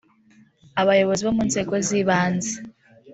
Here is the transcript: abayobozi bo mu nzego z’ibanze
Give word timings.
abayobozi 0.81 1.21
bo 1.27 1.31
mu 1.37 1.43
nzego 1.49 1.73
z’ibanze 1.85 2.53